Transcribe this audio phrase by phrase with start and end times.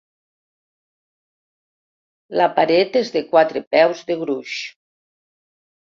[2.41, 4.57] La paret és de quatre peus de gruix.